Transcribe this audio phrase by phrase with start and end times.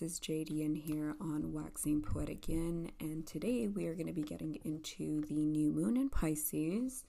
[0.00, 4.22] This is Jadian here on Waxing Poetic again, and today we are going to be
[4.22, 7.04] getting into the new moon in Pisces.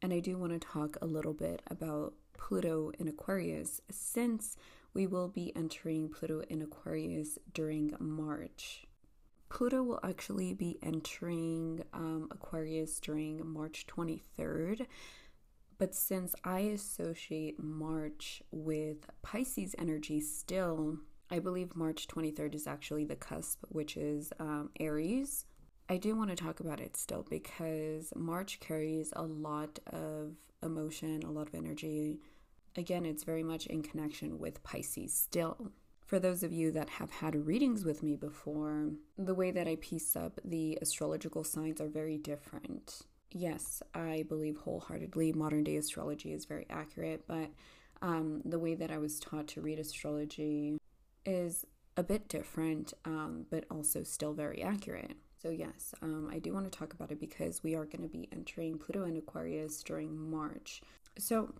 [0.00, 4.56] And I do want to talk a little bit about Pluto in Aquarius since
[4.94, 8.86] we will be entering Pluto in Aquarius during March.
[9.48, 14.86] Pluto will actually be entering um, Aquarius during March 23rd.
[15.78, 20.98] But since I associate March with Pisces energy still,
[21.30, 25.46] I believe March 23rd is actually the cusp, which is um, Aries.
[25.88, 31.22] I do want to talk about it still because March carries a lot of emotion,
[31.22, 32.20] a lot of energy.
[32.76, 35.72] Again, it's very much in connection with Pisces still.
[36.06, 39.76] For those of you that have had readings with me before, the way that I
[39.80, 46.32] piece up the astrological signs are very different yes, I believe wholeheartedly modern day astrology
[46.32, 47.50] is very accurate, but
[48.02, 50.79] um, the way that I was taught to read astrology
[51.24, 55.16] is a bit different, um, but also still very accurate.
[55.42, 58.08] So, yes, um, I do want to talk about it because we are going to
[58.08, 60.82] be entering Pluto and Aquarius during March.
[61.18, 61.54] So,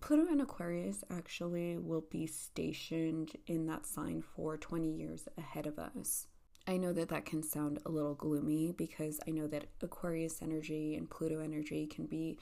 [0.00, 5.78] Pluto and Aquarius actually will be stationed in that sign for 20 years ahead of
[5.78, 6.26] us.
[6.66, 10.94] I know that that can sound a little gloomy because I know that Aquarius energy
[10.94, 12.38] and Pluto energy can be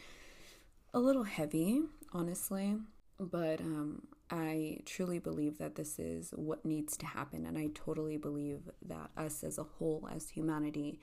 [0.93, 2.77] a little heavy, honestly.
[3.21, 7.47] But um, I truly believe that this is what needs to happen.
[7.47, 11.01] And I totally believe that us as a whole, as humanity,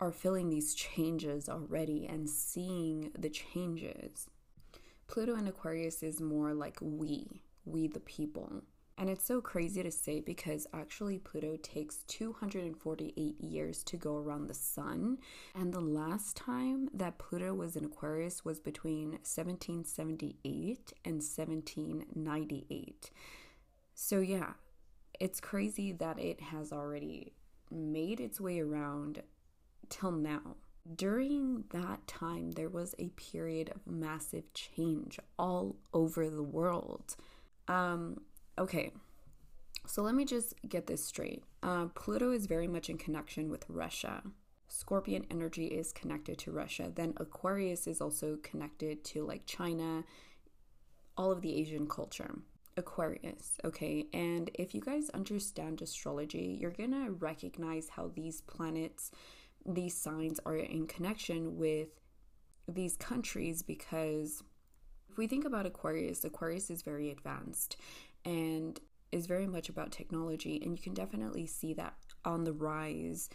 [0.00, 4.26] are feeling these changes already and seeing the changes.
[5.06, 8.62] Pluto and Aquarius is more like we, we the people.
[9.02, 14.46] And it's so crazy to say because actually Pluto takes 248 years to go around
[14.46, 15.18] the sun.
[15.56, 23.10] And the last time that Pluto was in Aquarius was between 1778 and 1798.
[23.92, 24.52] So, yeah,
[25.18, 27.32] it's crazy that it has already
[27.72, 29.24] made its way around
[29.88, 30.54] till now.
[30.94, 37.16] During that time, there was a period of massive change all over the world.
[37.66, 38.20] Um,
[38.58, 38.92] Okay,
[39.86, 41.42] so let me just get this straight.
[41.62, 44.22] Uh, Pluto is very much in connection with Russia.
[44.68, 46.90] Scorpion energy is connected to Russia.
[46.94, 50.04] Then Aquarius is also connected to like China,
[51.16, 52.38] all of the Asian culture.
[52.76, 54.06] Aquarius, okay?
[54.12, 59.10] And if you guys understand astrology, you're gonna recognize how these planets,
[59.66, 61.88] these signs are in connection with
[62.66, 64.42] these countries because
[65.10, 67.76] if we think about Aquarius, Aquarius is very advanced
[68.24, 70.60] and is very much about technology.
[70.62, 71.94] And you can definitely see that
[72.24, 73.28] on the rise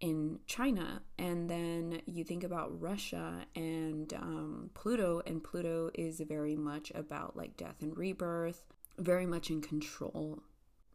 [0.00, 1.02] in China.
[1.18, 7.36] And then you think about Russia and um, Pluto, and Pluto is very much about
[7.36, 8.64] like death and rebirth,
[8.98, 10.40] very much in control.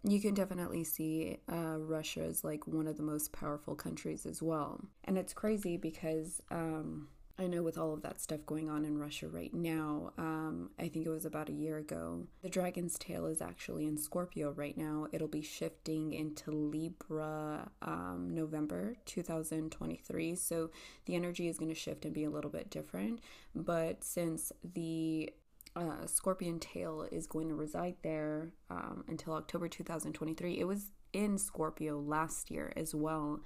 [0.03, 4.41] You can definitely see uh, Russia is like one of the most powerful countries as
[4.41, 4.81] well.
[5.05, 7.07] And it's crazy because um,
[7.37, 10.87] I know with all of that stuff going on in Russia right now, um, I
[10.87, 12.27] think it was about a year ago.
[12.41, 15.07] The Dragon's Tail is actually in Scorpio right now.
[15.11, 20.35] It'll be shifting into Libra um, November 2023.
[20.35, 20.69] So
[21.05, 23.19] the energy is going to shift and be a little bit different.
[23.53, 25.33] But since the
[25.75, 31.37] uh, Scorpion tail is going to reside there um, until October 2023, it was in
[31.37, 33.41] Scorpio last year as well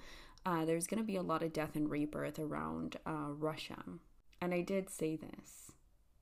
[0.49, 3.83] uh, there's going to be a lot of death and rebirth around uh, Russia.
[4.41, 5.73] And I did say this.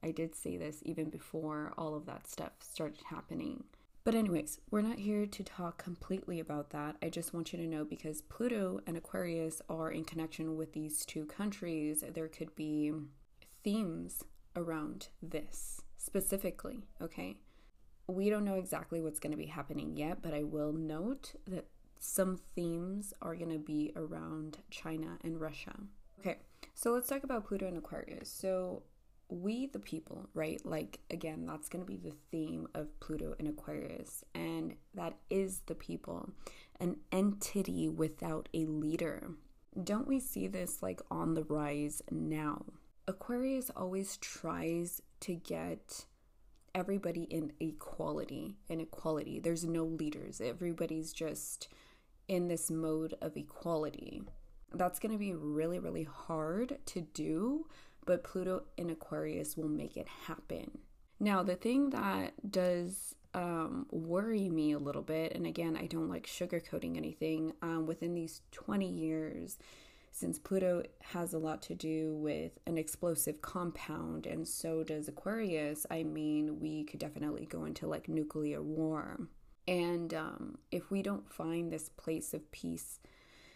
[0.03, 3.63] I did say this even before all of that stuff started happening.
[4.03, 6.97] But, anyways, we're not here to talk completely about that.
[7.01, 11.05] I just want you to know because Pluto and Aquarius are in connection with these
[11.05, 12.91] two countries, there could be
[13.63, 14.25] themes
[14.57, 17.37] around this specifically, okay?
[18.07, 21.67] We don't know exactly what's going to be happening yet, but I will note that
[21.99, 25.75] some themes are going to be around China and Russia.
[26.19, 26.37] Okay,
[26.73, 28.29] so let's talk about Pluto and Aquarius.
[28.29, 28.83] So,
[29.29, 30.65] we the people, right?
[30.65, 35.61] Like, again, that's going to be the theme of Pluto and Aquarius, and that is
[35.65, 36.29] the people,
[36.79, 39.31] an entity without a leader.
[39.83, 42.65] Don't we see this like on the rise now?
[43.07, 46.05] Aquarius always tries to get
[46.75, 51.69] everybody in equality in equality there's no leaders everybody's just
[52.27, 54.21] in this mode of equality.
[54.73, 57.67] That's going to be really, really hard to do,
[58.05, 60.79] but Pluto in Aquarius will make it happen.
[61.19, 66.09] Now, the thing that does um, worry me a little bit, and again, I don't
[66.09, 69.57] like sugarcoating anything, um, within these 20 years,
[70.11, 75.85] since Pluto has a lot to do with an explosive compound, and so does Aquarius,
[75.91, 79.27] I mean, we could definitely go into like nuclear war.
[79.67, 82.99] And um, if we don't find this place of peace,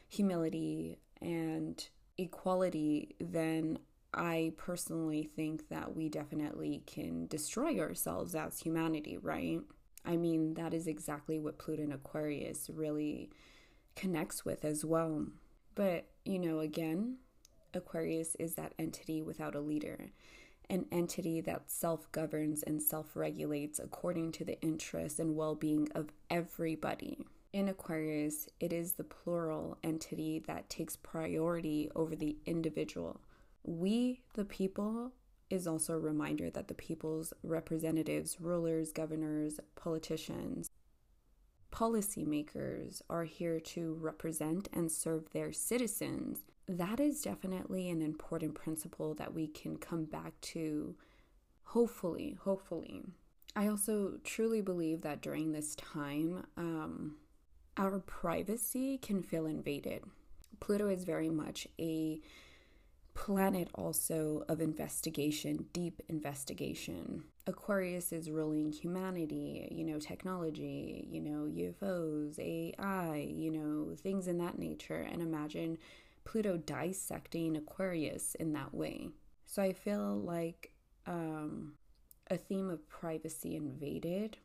[0.10, 1.88] humility, and
[2.18, 3.80] equality, then
[4.14, 9.62] I personally think that we definitely can destroy ourselves as humanity, right?
[10.04, 13.30] I mean, that is exactly what Pluto and Aquarius really
[13.96, 15.28] connects with as well.
[15.76, 17.18] But, you know, again,
[17.74, 20.12] Aquarius is that entity without a leader,
[20.72, 25.90] an entity that self governs and self regulates according to the interests and well being
[25.94, 27.20] of everybody.
[27.54, 33.20] In Aquarius, it is the plural entity that takes priority over the individual.
[33.64, 35.12] We, the people,
[35.50, 40.70] is also a reminder that the people's representatives, rulers, governors, politicians,
[41.74, 46.40] policymakers are here to represent and serve their citizens.
[46.78, 50.96] That is definitely an important principle that we can come back to,
[51.66, 52.38] hopefully.
[52.44, 53.02] Hopefully.
[53.58, 57.18] I also truly believe that during this time, um,
[57.76, 60.06] our privacy can feel invaded.
[60.62, 62.22] Pluto is very much a
[63.16, 67.26] planet also of investigation, deep investigation.
[67.48, 74.38] Aquarius is ruling humanity, you know, technology, you know, UFOs, AI, you know, things in
[74.38, 75.06] that nature.
[75.12, 75.78] And imagine
[76.24, 79.10] Pluto dissecting Aquarius in that way.
[79.46, 80.72] So I feel like
[81.06, 81.74] um,
[82.30, 84.38] a theme of privacy invaded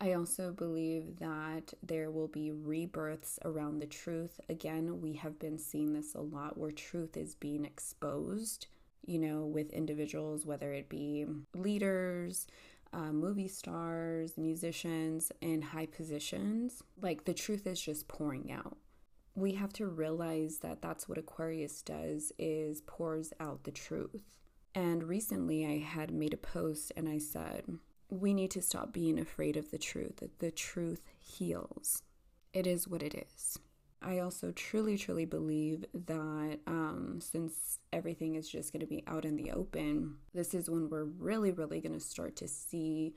[0.00, 4.40] I also believe that there will be rebirths around the truth.
[4.48, 8.66] Again, we have been seeing this a lot where truth is being exposed,
[9.06, 11.24] you know, with individuals, whether it be
[11.54, 12.46] leaders,
[12.92, 16.82] uh, movie stars, musicians in high positions.
[17.00, 18.76] Like the truth is just pouring out.
[19.36, 24.24] We have to realize that that's what Aquarius does is pours out the truth.
[24.74, 27.64] And recently I had made a post and I said,
[28.08, 30.22] we need to stop being afraid of the truth.
[30.38, 32.02] The truth heals.
[32.54, 33.58] It is what it is.
[34.00, 39.26] I also truly, truly believe that um, since everything is just going to be out
[39.26, 43.14] in the open, this is when we're really, really going to start to see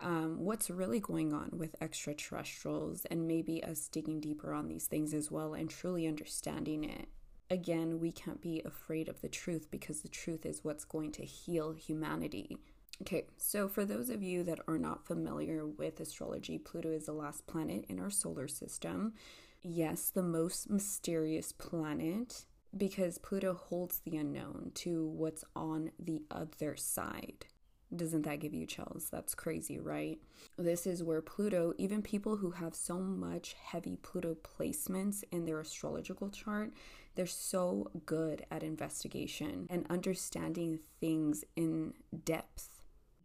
[0.00, 5.12] um, what's really going on with extraterrestrials and maybe us digging deeper on these things
[5.14, 7.08] as well and truly understanding it.
[7.50, 11.24] Again, we can't be afraid of the truth because the truth is what's going to
[11.24, 12.58] heal humanity.
[13.02, 17.12] Okay, so for those of you that are not familiar with astrology, Pluto is the
[17.12, 19.14] last planet in our solar system.
[19.62, 22.44] Yes, the most mysterious planet
[22.76, 27.46] because Pluto holds the unknown to what's on the other side.
[27.94, 29.08] Doesn't that give you chills?
[29.10, 30.18] That's crazy, right?
[30.56, 35.58] This is where Pluto, even people who have so much heavy Pluto placements in their
[35.58, 36.72] astrological chart,
[37.16, 41.94] they're so good at investigation and understanding things in
[42.24, 42.82] depth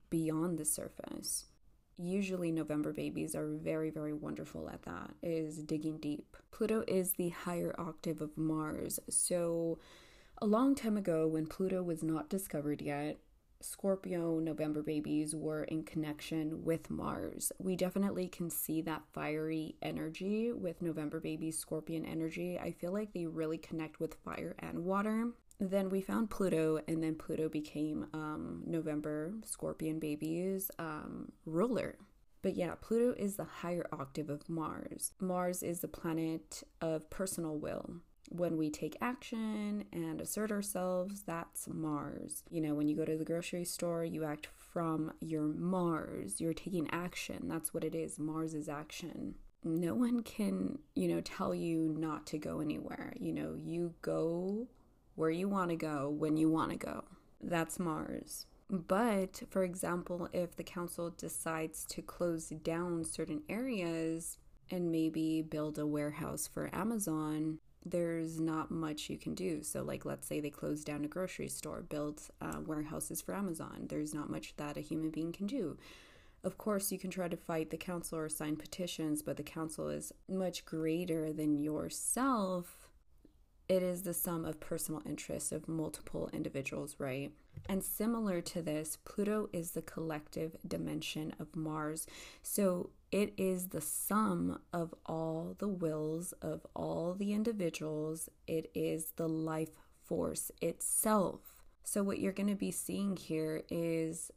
[0.09, 1.45] beyond the surface.
[1.97, 6.35] Usually, November babies are very, very wonderful at that, is digging deep.
[6.51, 8.99] Pluto is the higher octave of Mars.
[9.09, 9.79] So,
[10.41, 13.19] a long time ago, when Pluto was not discovered yet,
[13.61, 17.51] Scorpio November babies were in connection with Mars.
[17.59, 22.59] We definitely can see that fiery energy with November babies, Scorpion energy.
[22.59, 27.01] I feel like they really connect with fire and water then we found Pluto, and
[27.01, 31.97] then Pluto became um, November Scorpion babies' um, ruler.
[32.41, 35.13] But yeah, Pluto is the higher octave of Mars.
[35.19, 37.95] Mars is the planet of personal will.
[38.29, 42.43] When we take action and assert ourselves, that's Mars.
[42.49, 46.41] You know, when you go to the grocery store, you act from your Mars.
[46.41, 47.47] You're taking action.
[47.47, 48.17] That's what it is.
[48.19, 49.35] Mars is action.
[49.63, 53.13] No one can, you know, tell you not to go anywhere.
[53.19, 54.67] You know, you go
[55.15, 57.03] where you want to go when you want to go.
[57.41, 58.47] That's Mars.
[58.69, 64.37] But for example, if the council decides to close down certain areas
[64.71, 69.63] and maybe build a warehouse for Amazon, there's not much you can do.
[69.63, 73.85] So, like, let's say they close down a grocery store, build uh, warehouses for Amazon.
[73.89, 75.77] There's not much that a human being can do.
[76.43, 79.89] Of course, you can try to fight the council or sign petitions, but the council
[79.89, 82.85] is much greater than yourself
[83.67, 87.31] it is the sum of personal interests of multiple individuals, right?
[87.67, 92.05] And similar to this, Pluto is the collective dimension of Mars.
[92.43, 99.13] So it is the sum of all the wills of all the individuals, it is
[99.15, 99.69] the life
[100.03, 101.39] force itself.
[101.81, 104.31] So, what you're going to be seeing here is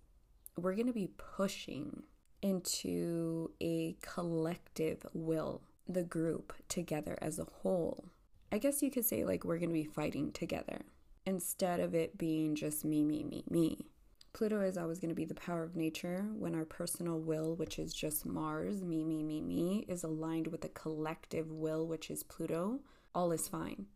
[0.56, 2.04] we're going to be pushing
[2.40, 8.04] into a collective will, the group together as a whole.
[8.52, 10.82] I guess you could say like we're going to be fighting together
[11.26, 13.88] instead of it being just me, me, me, me.
[14.38, 17.76] Pluto is always going to be the power of nature when our personal will, which
[17.76, 22.22] is just Mars, me, me, me, me, is aligned with the collective will, which is
[22.22, 22.78] Pluto,
[23.16, 23.86] all is fine.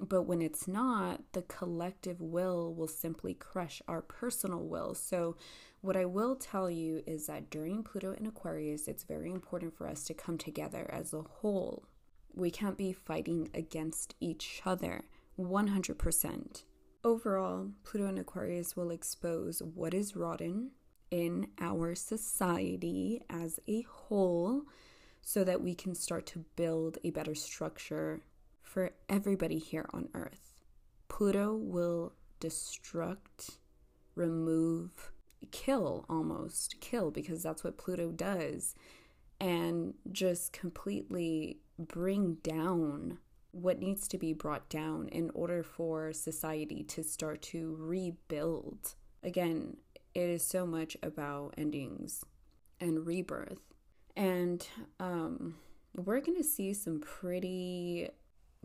[0.00, 4.96] But when it's not, the collective will will simply crush our personal will.
[4.96, 5.36] So,
[5.82, 9.86] what I will tell you is that during Pluto in Aquarius, it's very important for
[9.86, 11.84] us to come together as a whole.
[12.34, 15.04] We can't be fighting against each other
[15.38, 16.62] 100%.
[17.06, 20.72] Overall, Pluto in Aquarius will expose what is rotten
[21.12, 24.64] in our society as a whole
[25.22, 28.22] so that we can start to build a better structure
[28.60, 30.64] for everybody here on Earth.
[31.06, 33.58] Pluto will destruct,
[34.16, 35.12] remove,
[35.52, 38.74] kill almost, kill because that's what Pluto does,
[39.40, 43.18] and just completely bring down
[43.56, 48.94] what needs to be brought down in order for society to start to rebuild.
[49.22, 49.78] Again,
[50.14, 52.24] it is so much about endings
[52.80, 53.60] and rebirth.
[54.14, 54.66] And
[55.00, 55.56] um,
[55.94, 58.08] we're going to see some pretty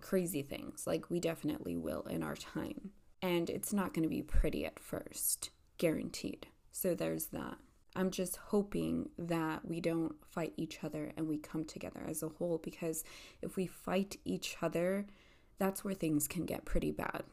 [0.02, 2.92] crazy things, like we definitely will in our time.
[3.22, 6.48] And it's not going to be pretty at first, guaranteed.
[6.72, 7.58] So there's that.
[7.96, 12.30] I'm just hoping that we don't fight each other and we come together as a
[12.30, 13.04] whole because
[13.42, 15.06] if we fight each other,
[15.60, 17.24] that's where things can get pretty bad.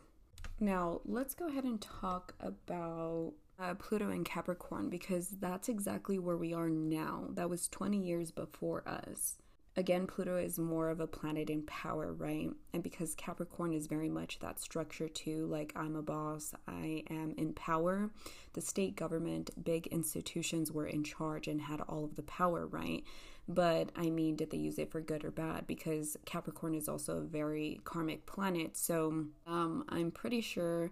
[0.61, 6.37] Now, let's go ahead and talk about uh, Pluto and Capricorn because that's exactly where
[6.37, 7.29] we are now.
[7.31, 9.37] That was 20 years before us
[9.79, 12.51] again, Pluto is more of a planet in power, right?
[12.75, 17.33] And because Capricorn is very much that structure too, like I'm a boss, I am
[17.39, 18.11] in power,
[18.55, 23.05] the state government, big institutions were in charge and had all of the power, right?
[23.47, 25.69] But I mean, did they use it for good or bad?
[25.69, 28.77] Because Capricorn is also a very karmic planet.
[28.77, 30.91] So um, I'm pretty sure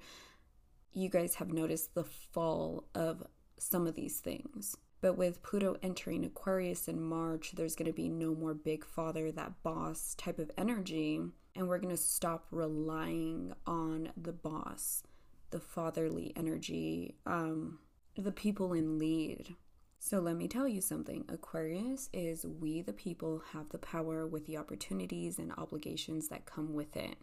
[0.92, 3.24] you guys have noticed the fall of
[3.58, 4.76] some of these things.
[5.00, 9.30] But with Pluto entering Aquarius in March, there's going to be no more big father,
[9.32, 11.20] that boss type of energy.
[11.54, 15.02] And we're going to stop relying on the boss,
[15.50, 17.78] the fatherly energy, um,
[18.16, 19.54] the people in lead.
[19.98, 24.46] So let me tell you something Aquarius is we, the people, have the power with
[24.46, 27.16] the opportunities and obligations that come with it.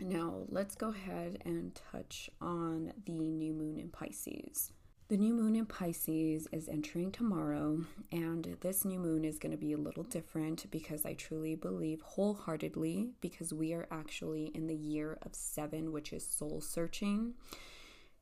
[0.00, 4.72] Now, let's go ahead and touch on the new moon in Pisces.
[5.12, 9.58] The new moon in Pisces is entering tomorrow, and this new moon is going to
[9.58, 14.74] be a little different because I truly believe wholeheartedly because we are actually in the
[14.74, 17.34] year of seven, which is soul searching.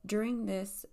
[0.04, 0.84] During this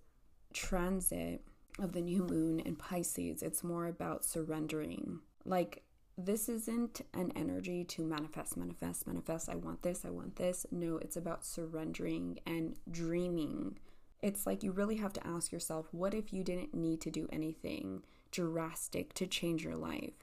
[0.52, 1.42] transit
[1.80, 5.18] of the new moon in Pisces, it's more about surrendering.
[5.44, 5.82] Like,
[6.16, 9.48] this isn't an energy to manifest, manifest, manifest.
[9.48, 10.64] I want this, I want this.
[10.70, 13.80] No, it's about surrendering and dreaming
[14.22, 17.28] it's like you really have to ask yourself what if you didn't need to do
[17.32, 20.14] anything drastic to change your life?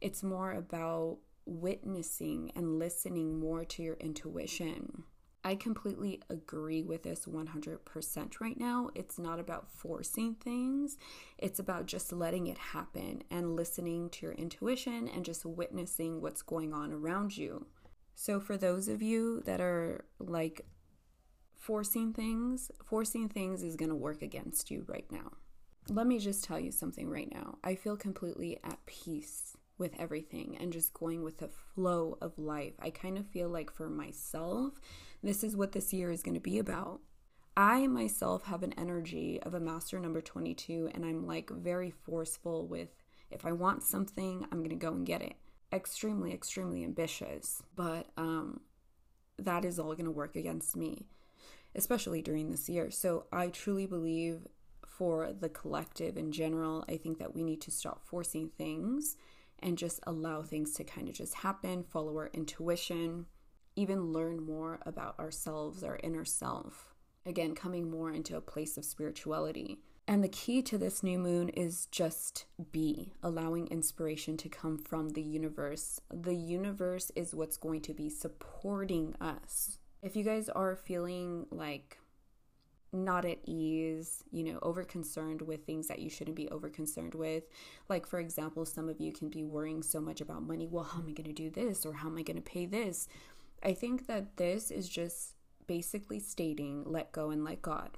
[0.00, 5.04] It's more about witnessing and listening more to your intuition.
[5.44, 8.90] I completely agree with this 100% right now.
[8.96, 10.98] It's not about forcing things,
[11.38, 16.42] it's about just letting it happen and listening to your intuition and just witnessing what's
[16.42, 17.66] going on around you.
[18.16, 20.62] So, for those of you that are like
[21.66, 25.32] forcing things, forcing things is going to work against you right now.
[25.90, 27.58] Let me just tell you something right now.
[27.64, 32.74] I feel completely at peace with everything and just going with the flow of life.
[32.78, 34.74] I kind of feel like for myself,
[35.24, 37.00] this is what this year is going to be about.
[37.56, 42.68] I myself have an energy of a master number 22, and I'm like very forceful
[42.68, 42.90] with
[43.32, 45.34] if I want something, I'm going to go and get it.
[45.72, 48.60] Extremely, extremely ambitious, but um,
[49.36, 51.08] that is all going to work against me
[51.76, 52.90] especially during this year.
[52.90, 54.46] So I truly believe
[54.86, 59.16] for the collective in general, I think that we need to stop forcing things
[59.58, 63.26] and just allow things to kind of just happen, follow our intuition,
[63.74, 66.94] even learn more about ourselves, our inner self.
[67.24, 69.78] Again, coming more into a place of spirituality.
[70.08, 75.10] And the key to this new moon is just be, allowing inspiration to come from
[75.10, 76.00] the universe.
[76.12, 81.98] The universe is what's going to be supporting us if you guys are feeling like
[82.92, 87.14] not at ease, you know, over concerned with things that you shouldn't be over concerned
[87.14, 87.42] with.
[87.88, 90.68] Like, for example, some of you can be worrying so much about money.
[90.68, 91.84] Well, how am I going to do this?
[91.84, 93.08] Or how am I going to pay this?
[93.64, 95.34] I think that this is just
[95.66, 97.90] basically stating let go and let God.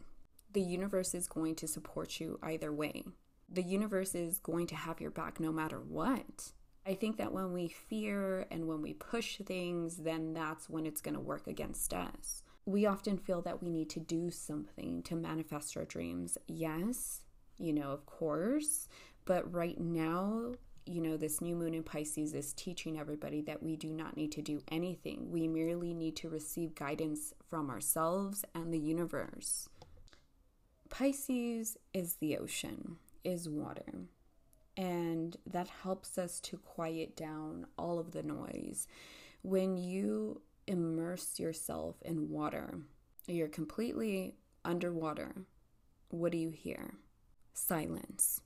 [0.55, 3.05] The universe is going to support you either way.
[3.51, 6.53] The universe is going to have your back no matter what.
[6.87, 11.03] I think that when we fear and when we push things, then that's when it's
[11.03, 12.43] going to work against us.
[12.65, 16.37] we often feel that we need to do something to manifest our dreams.
[16.47, 17.23] Yes,
[17.57, 18.89] you know, of course.
[19.25, 20.53] But right now,
[20.85, 24.33] you know, this new moon in Pisces is teaching everybody that we do not need
[24.33, 25.31] to do anything.
[25.31, 29.69] We merely need to receive guidance from ourselves and the universe.
[30.91, 34.09] Pisces is the ocean, is water.
[34.79, 38.87] And that helps us to quiet down all of the noise.
[39.43, 42.79] When you immerse yourself in water,
[43.27, 45.35] you're completely underwater.
[46.11, 46.95] What do you hear?
[47.55, 48.41] Silence.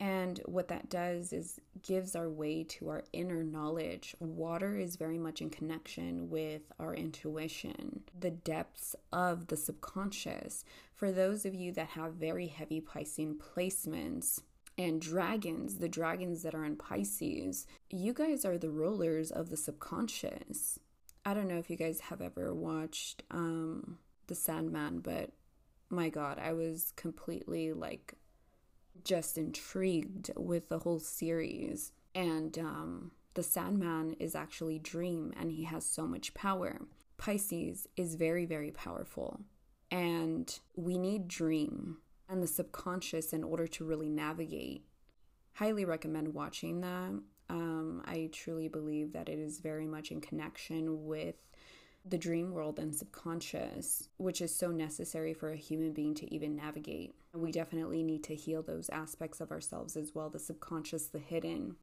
[0.00, 4.14] And what that does is gives our way to our inner knowledge.
[4.18, 10.64] Water is very much in connection with our intuition, the depths of the subconscious.
[10.94, 14.40] For those of you that have very heavy Piscean placements,
[14.78, 19.56] and dragons, the dragons that are in Pisces, you guys are the rulers of the
[19.56, 20.78] subconscious.
[21.24, 25.30] I don't know if you guys have ever watched um, The Sandman, but
[25.88, 28.14] my God, I was completely like
[29.04, 31.92] just intrigued with the whole series.
[32.14, 36.80] And um, the Sandman is actually Dream, and he has so much power.
[37.18, 39.40] Pisces is very, very powerful,
[39.90, 44.84] and we need Dream and the subconscious in order to really navigate.
[45.54, 47.12] Highly recommend watching that.
[47.48, 51.36] Um, I truly believe that it is very much in connection with
[52.08, 56.56] the dream world and subconscious, which is so necessary for a human being to even
[56.56, 57.14] navigate.
[57.34, 61.76] We definitely need to heal those aspects of ourselves as well the subconscious, the hidden.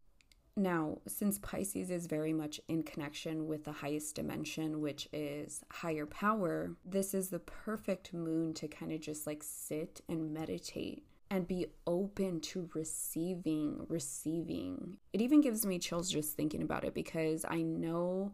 [0.56, 6.06] Now, since Pisces is very much in connection with the highest dimension, which is higher
[6.06, 11.48] power, this is the perfect moon to kind of just like sit and meditate and
[11.48, 14.98] be open to receiving, receiving.
[15.12, 18.34] It even gives me chills just thinking about it because I know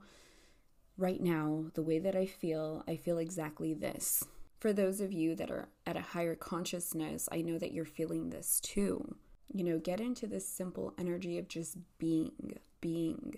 [0.98, 4.26] right now, the way that I feel, I feel exactly this.
[4.60, 8.30] For those of you that are at a higher consciousness, I know that you're feeling
[8.30, 9.16] this too.
[9.60, 13.36] You know, get into this simple energy of just being, being.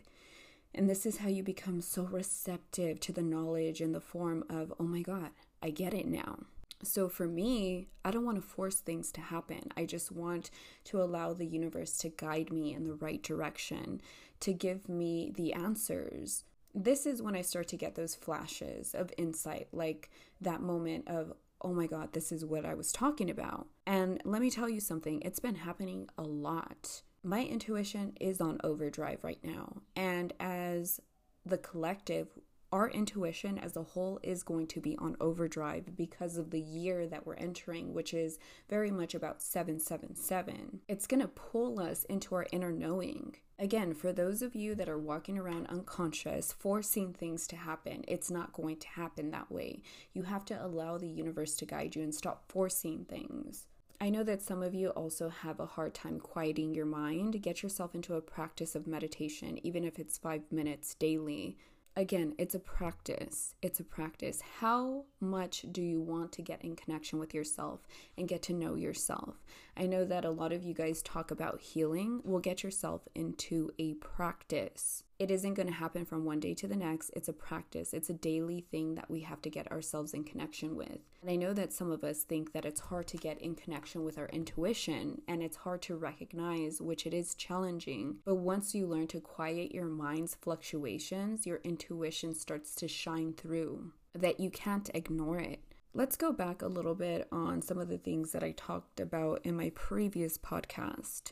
[0.75, 4.71] And this is how you become so receptive to the knowledge in the form of,
[4.79, 5.31] oh my God,
[5.63, 6.37] I get it now.
[6.83, 9.71] So for me, I don't want to force things to happen.
[9.75, 10.51] I just want
[10.83, 13.99] to allow the universe to guide me in the right direction,
[14.41, 19.11] to give me the answers this is when I start to get those flashes of
[19.17, 23.67] insight, like that moment of, oh my God, this is what I was talking about.
[23.85, 27.01] And let me tell you something, it's been happening a lot.
[27.23, 29.81] My intuition is on overdrive right now.
[29.95, 30.99] And as
[31.45, 32.29] the collective,
[32.71, 37.05] our intuition as a whole is going to be on overdrive because of the year
[37.05, 40.79] that we're entering, which is very much about 777.
[40.87, 43.35] It's going to pull us into our inner knowing.
[43.61, 48.31] Again, for those of you that are walking around unconscious, forcing things to happen, it's
[48.31, 49.83] not going to happen that way.
[50.13, 53.67] You have to allow the universe to guide you and stop forcing things.
[54.01, 57.39] I know that some of you also have a hard time quieting your mind.
[57.43, 61.55] Get yourself into a practice of meditation, even if it's five minutes daily
[61.95, 63.55] again, it's a practice.
[63.61, 64.41] It's a practice.
[64.59, 67.81] How much do you want to get in connection with yourself
[68.17, 69.35] and get to know yourself?
[69.81, 72.21] I know that a lot of you guys talk about healing.
[72.23, 75.01] Well, get yourself into a practice.
[75.17, 77.09] It isn't going to happen from one day to the next.
[77.15, 80.75] It's a practice, it's a daily thing that we have to get ourselves in connection
[80.75, 80.99] with.
[81.23, 84.03] And I know that some of us think that it's hard to get in connection
[84.03, 88.17] with our intuition and it's hard to recognize, which it is challenging.
[88.23, 93.93] But once you learn to quiet your mind's fluctuations, your intuition starts to shine through,
[94.13, 95.59] that you can't ignore it.
[95.93, 99.41] Let's go back a little bit on some of the things that I talked about
[99.43, 101.31] in my previous podcast.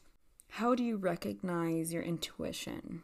[0.49, 3.03] How do you recognize your intuition?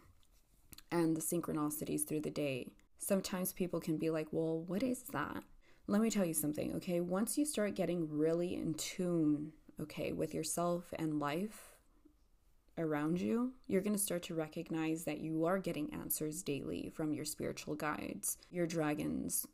[0.92, 2.72] and the synchronicities through the day.
[2.98, 5.44] Sometimes people can be like, well, what is that?
[5.88, 7.02] Let me tell you something, okay?
[7.02, 11.76] Once you start getting really in tune, okay, with yourself and life
[12.78, 17.14] around you, you're going to start to recognize that you are getting answers daily from
[17.14, 19.46] your spiritual guides, your dragons,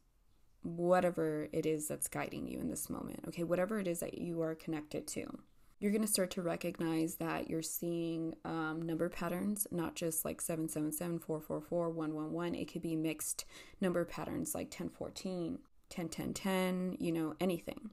[0.64, 3.44] whatever it is that's guiding you in this moment, okay?
[3.44, 5.40] Whatever it is that you are connected to
[5.82, 11.18] you're to start to recognize that you're seeing um, number patterns, not just like 777,
[11.18, 12.56] 444, 111.
[12.56, 13.46] It could be mixed
[13.82, 15.58] number patterns like 1014,
[15.90, 17.90] 10, 10, 10, you know, anything.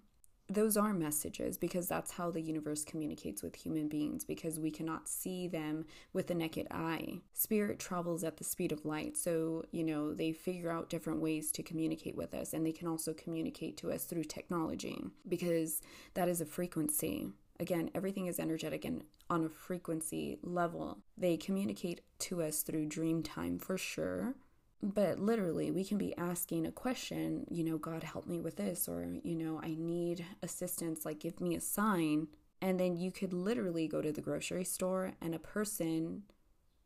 [0.50, 5.06] Those are messages because that's how the universe communicates with human beings because we cannot
[5.06, 5.84] see them
[6.14, 7.20] with the naked eye.
[7.34, 11.52] Spirit travels at the speed of light, so, you know, they figure out different ways
[11.52, 15.82] to communicate with us and they can also communicate to us through technology because
[16.14, 17.28] that is a frequency
[17.60, 20.98] Again, everything is energetic and on a frequency level.
[21.16, 24.34] They communicate to us through dream time for sure.
[24.82, 28.88] But literally, we can be asking a question, you know, God help me with this,
[28.88, 32.28] or, you know, I need assistance, like give me a sign.
[32.60, 36.22] And then you could literally go to the grocery store and a person,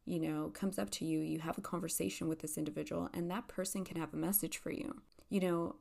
[0.07, 3.49] you know, comes up to you, you have a conversation with this individual, and that
[3.49, 5.03] person can have a message for you.
[5.29, 5.77] You know,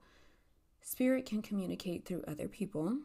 [0.82, 2.97] spirit can communicate through other people,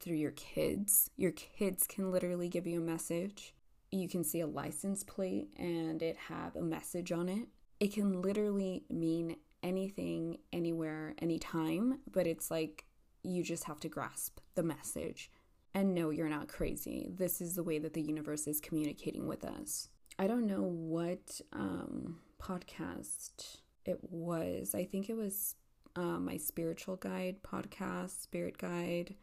[0.00, 1.10] through your kids.
[1.16, 3.54] Your kids can literally give you a message.
[3.90, 7.48] You can see a license plate and it have a message on it.
[7.84, 12.86] It can literally mean anything, anywhere, anytime, but it's like
[13.22, 15.30] you just have to grasp the message.
[15.74, 17.10] And no, you're not crazy.
[17.14, 19.90] This is the way that the universe is communicating with us.
[20.18, 24.74] I don't know what um, podcast it was.
[24.74, 25.54] I think it was
[25.94, 29.14] uh, my spiritual guide podcast, Spirit Guide.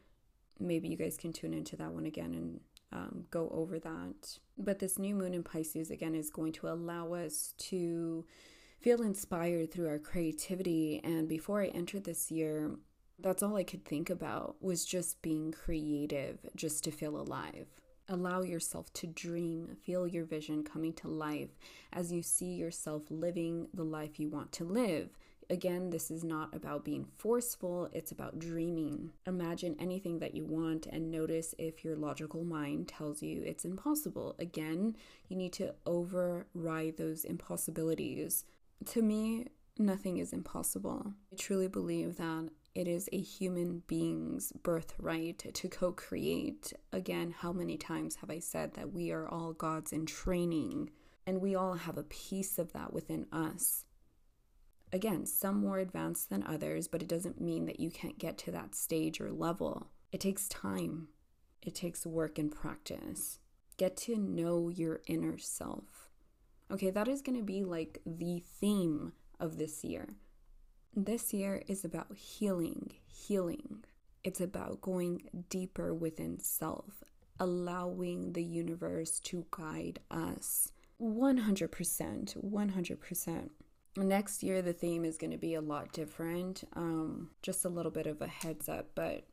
[0.60, 2.60] Maybe you guys can tune into that one again and
[2.91, 4.38] um, go over that.
[4.58, 8.25] But this new moon in Pisces, again, is going to allow us to
[8.80, 11.01] feel inspired through our creativity.
[11.04, 12.71] And before I entered this year,
[13.19, 17.67] that's all I could think about was just being creative, just to feel alive.
[18.10, 21.51] Allow yourself to dream, feel your vision coming to life
[21.93, 25.10] as you see yourself living the life you want to live.
[25.51, 29.11] Again, this is not about being forceful, it's about dreaming.
[29.27, 34.33] Imagine anything that you want and notice if your logical mind tells you it's impossible.
[34.39, 34.95] Again,
[35.27, 38.45] you need to override those impossibilities.
[38.85, 41.15] To me, nothing is impossible.
[41.33, 46.71] I truly believe that it is a human being's birthright to co create.
[46.93, 50.91] Again, how many times have I said that we are all gods in training
[51.27, 53.83] and we all have a piece of that within us?
[54.93, 58.51] Again, some more advanced than others, but it doesn't mean that you can't get to
[58.51, 59.88] that stage or level.
[60.12, 61.08] It takes time,
[61.62, 63.39] it takes work and practice.
[63.77, 66.10] Get to know your inner self.
[66.69, 70.15] Okay, that is going to be like the theme of this year.
[70.95, 73.86] This year is about healing, healing.
[74.23, 77.04] It's about going deeper within self,
[77.39, 80.73] allowing the universe to guide us.
[81.01, 81.69] 100%,
[82.38, 83.49] 100%.
[83.97, 86.63] Next year, the theme is going to be a lot different.
[86.73, 89.25] Um, just a little bit of a heads up, but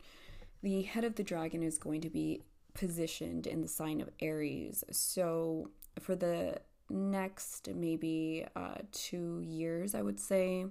[0.61, 2.43] the head of the dragon is going to be
[2.73, 4.83] positioned in the sign of Aries.
[4.91, 5.69] So,
[5.99, 10.65] for the next maybe uh, two years, I would say,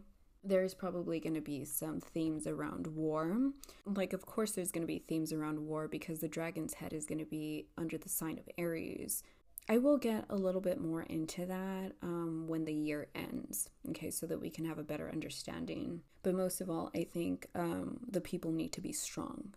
[0.45, 3.51] there's probably going to be some themes around war.
[3.85, 7.07] Like, of course, there's going to be themes around war because the dragon's head is
[7.07, 9.23] going to be under the sign of Aries.
[9.71, 14.11] I will get a little bit more into that um, when the year ends, okay,
[14.11, 16.01] so that we can have a better understanding.
[16.23, 19.55] But most of all, I think um, the people need to be strong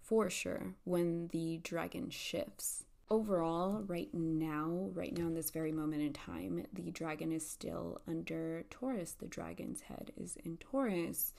[0.00, 2.84] for sure when the dragon shifts.
[3.10, 8.00] Overall, right now, right now in this very moment in time, the dragon is still
[8.08, 9.12] under Taurus.
[9.12, 11.34] The dragon's head is in Taurus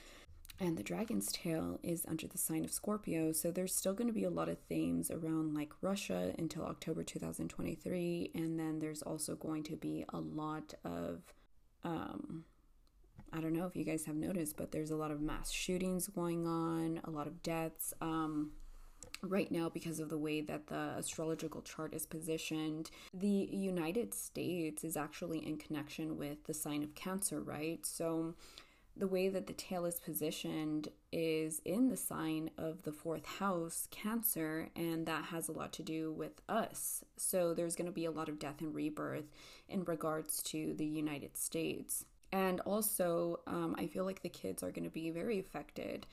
[0.61, 3.31] and the dragon's tail is under the sign of Scorpio.
[3.31, 7.03] So there's still going to be a lot of themes around like Russia until October
[7.03, 8.29] 2023.
[8.35, 11.23] And then there's also going to be a lot of,
[11.83, 12.45] um,
[13.33, 16.05] I don't know if you guys have noticed, but there's a lot of mass shootings
[16.07, 17.95] going on, a lot of deaths.
[17.99, 18.51] Um,
[19.23, 22.89] right now because of the way that the astrological chart is positioned.
[23.13, 27.85] The United States is actually in connection with the sign of Cancer, right?
[27.85, 28.33] So
[28.95, 33.87] the way that the tail is positioned is in the sign of the fourth house,
[33.89, 37.03] Cancer, and that has a lot to do with us.
[37.17, 39.31] So there's going to be a lot of death and rebirth
[39.69, 42.05] in regards to the United States.
[42.31, 46.05] And also, um, I feel like the kids are going to be very affected.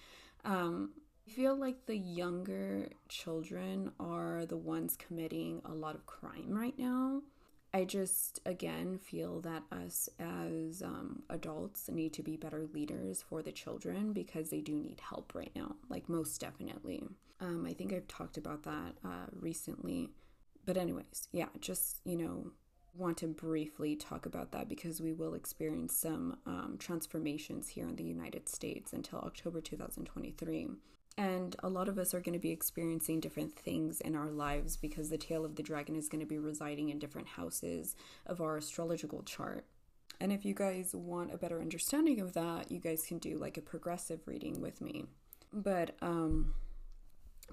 [0.45, 0.91] Um,
[1.27, 6.79] I feel like the younger children are the ones committing a lot of crime right
[6.79, 7.23] now.
[7.75, 13.43] I just, again, feel that us as um, adults need to be better leaders for
[13.43, 17.05] the children because they do need help right now, like, most definitely.
[17.41, 20.11] Um, I think I've talked about that uh, recently.
[20.65, 22.53] But, anyways, yeah, just, you know,
[22.95, 27.97] want to briefly talk about that because we will experience some um, transformations here in
[27.97, 30.69] the United States until October 2023.
[31.19, 34.77] And a lot of us are going to be experiencing different things in our lives
[34.77, 38.41] because the tail of the dragon is going to be residing in different houses of
[38.41, 39.67] our astrological chart.
[40.21, 43.57] And if you guys want a better understanding of that, you guys can do like
[43.57, 45.07] a progressive reading with me.
[45.53, 46.55] But um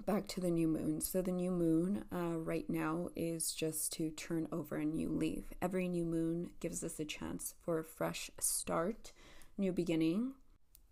[0.04, 1.00] back to the new moon.
[1.00, 5.44] So the new moon uh, right now is just to turn over a new leaf.
[5.62, 9.12] Every new moon gives us a chance for a fresh start,
[9.56, 10.34] new beginning.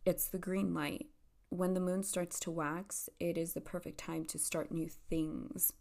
[0.06, 1.06] It's the green light
[1.54, 5.72] when the moon starts to wax, it is the perfect time to start new things.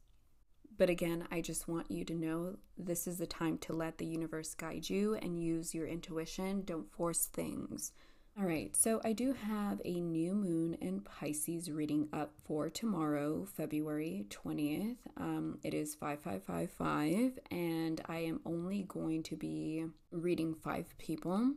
[0.78, 4.06] But again, I just want you to know this is the time to let the
[4.06, 6.64] universe guide you and use your intuition.
[6.64, 7.92] Don't force things.
[8.40, 13.46] All right, so I do have a new moon in Pisces reading up for tomorrow,
[13.46, 14.98] February 20th.
[15.18, 21.54] Um, it is 5555, and I am only going to be reading five people.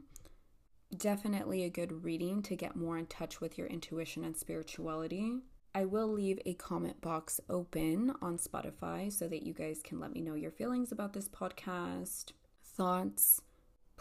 [0.95, 5.41] Definitely a good reading to get more in touch with your intuition and spirituality.
[5.75, 10.13] I will leave a comment box open on Spotify so that you guys can let
[10.13, 12.33] me know your feelings about this podcast,
[12.65, 13.43] thoughts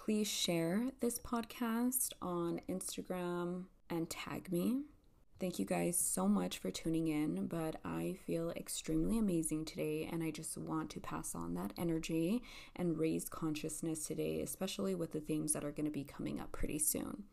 [0.05, 4.83] Please share this podcast on Instagram and tag me.
[5.37, 10.23] Thank you guys so much for tuning in, but I feel extremely amazing today, and
[10.23, 12.41] I just want to pass on that energy
[12.73, 16.53] and raise consciousness today, especially with the things that are going to be coming up
[16.53, 17.23] pretty soon.